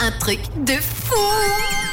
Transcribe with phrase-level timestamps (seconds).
[0.00, 1.14] un truc de fou.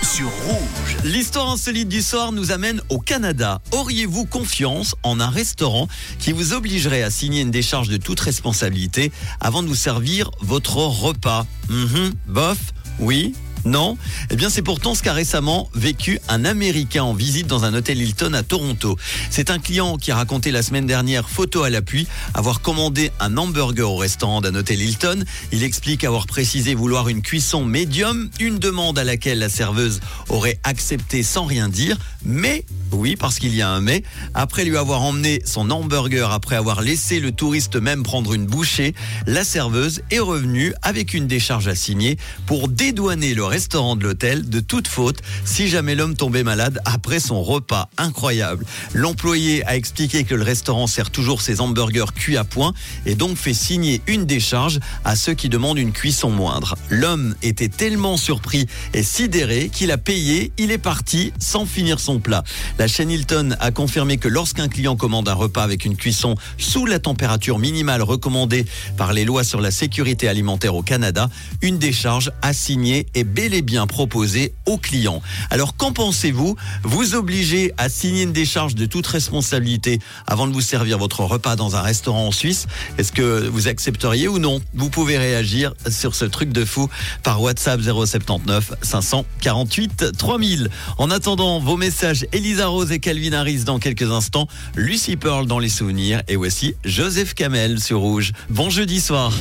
[0.01, 0.97] Sur Rouge.
[1.03, 3.61] L'histoire insolite du soir nous amène au Canada.
[3.71, 5.87] Auriez-vous confiance en un restaurant
[6.19, 10.77] qui vous obligerait à signer une décharge de toute responsabilité avant de vous servir votre
[10.77, 11.45] repas?
[11.69, 12.57] Mhm, Bof?
[12.99, 13.35] Oui?
[13.65, 13.97] Non
[14.29, 18.01] Eh bien, c'est pourtant ce qu'a récemment vécu un Américain en visite dans un hôtel
[18.01, 18.97] Hilton à Toronto.
[19.29, 23.37] C'est un client qui a raconté la semaine dernière, photo à l'appui, avoir commandé un
[23.37, 25.23] hamburger au restaurant d'un hôtel Hilton.
[25.51, 29.99] Il explique avoir précisé vouloir une cuisson médium, une demande à laquelle la serveuse
[30.29, 34.03] aurait accepté sans rien dire, mais oui, parce qu'il y a un mais.
[34.33, 38.93] Après lui avoir emmené son hamburger, après avoir laissé le touriste même prendre une bouchée,
[39.25, 44.47] la serveuse est revenue avec une décharge à signer pour dédouaner le restaurant de l'hôtel
[44.47, 47.89] de toute faute si jamais l'homme tombait malade après son repas.
[47.97, 48.65] Incroyable.
[48.93, 52.73] L'employé a expliqué que le restaurant sert toujours ses hamburgers cuits à point
[53.07, 56.75] et donc fait signer une décharge à ceux qui demandent une cuisson moindre.
[56.91, 62.19] L'homme était tellement surpris et sidéré qu'il a payé, il est parti sans finir son
[62.19, 62.43] plat.
[62.77, 66.85] La chaîne Hilton a confirmé que lorsqu'un client commande un repas avec une cuisson sous
[66.85, 71.31] la température minimale recommandée par les lois sur la sécurité alimentaire au Canada,
[71.63, 75.21] une décharge assignée est bel et bien proposée au client.
[75.51, 80.61] Alors qu'en pensez-vous Vous obligez à signer une décharge de toute responsabilité avant de vous
[80.61, 82.65] servir votre repas dans un restaurant en Suisse
[82.97, 86.89] Est-ce que vous accepteriez ou non Vous pouvez réagir sur ce truc de fou
[87.21, 90.69] par WhatsApp 079 548 3000.
[90.97, 95.59] En attendant vos messages, Elisa Rose et Calvin Harris dans quelques instants, Lucy Pearl dans
[95.59, 98.31] les souvenirs et voici Joseph Kamel sur Rouge.
[98.49, 99.31] Bon jeudi soir.